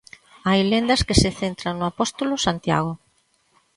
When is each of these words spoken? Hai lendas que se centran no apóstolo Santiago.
Hai 0.47 0.61
lendas 0.71 1.01
que 1.07 1.19
se 1.21 1.29
centran 1.41 1.73
no 1.77 1.85
apóstolo 1.91 2.35
Santiago. 2.45 2.93